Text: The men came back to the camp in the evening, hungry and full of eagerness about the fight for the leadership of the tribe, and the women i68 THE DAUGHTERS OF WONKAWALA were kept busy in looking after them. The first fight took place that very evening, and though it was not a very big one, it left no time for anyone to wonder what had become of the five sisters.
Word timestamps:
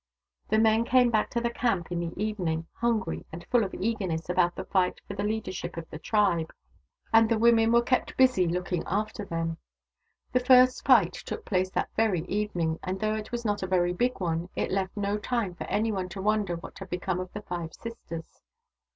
The 0.49 0.57
men 0.57 0.83
came 0.83 1.11
back 1.11 1.29
to 1.29 1.39
the 1.39 1.51
camp 1.51 1.91
in 1.91 1.99
the 1.99 2.11
evening, 2.19 2.65
hungry 2.73 3.23
and 3.31 3.45
full 3.51 3.63
of 3.63 3.71
eagerness 3.75 4.29
about 4.31 4.55
the 4.55 4.65
fight 4.65 4.99
for 5.07 5.13
the 5.13 5.21
leadership 5.21 5.77
of 5.77 5.87
the 5.91 5.99
tribe, 5.99 6.51
and 7.13 7.29
the 7.29 7.37
women 7.37 7.65
i68 7.65 7.67
THE 7.67 7.67
DAUGHTERS 7.67 7.67
OF 7.67 7.67
WONKAWALA 7.67 7.79
were 7.79 7.85
kept 8.07 8.17
busy 8.17 8.43
in 8.45 8.51
looking 8.51 8.83
after 8.87 9.25
them. 9.25 9.57
The 10.33 10.39
first 10.39 10.83
fight 10.83 11.13
took 11.13 11.45
place 11.45 11.69
that 11.69 11.91
very 11.95 12.21
evening, 12.25 12.79
and 12.81 12.99
though 12.99 13.13
it 13.13 13.31
was 13.31 13.45
not 13.45 13.61
a 13.61 13.67
very 13.67 13.93
big 13.93 14.19
one, 14.19 14.49
it 14.55 14.71
left 14.71 14.97
no 14.97 15.19
time 15.19 15.53
for 15.53 15.65
anyone 15.65 16.09
to 16.09 16.21
wonder 16.23 16.55
what 16.55 16.79
had 16.79 16.89
become 16.89 17.19
of 17.19 17.31
the 17.33 17.43
five 17.43 17.71
sisters. 17.75 18.41